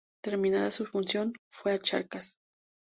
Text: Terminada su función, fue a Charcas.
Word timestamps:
Terminada 0.23 0.71
su 0.71 0.87
función, 0.87 1.31
fue 1.47 1.73
a 1.73 1.77
Charcas. 1.77 2.39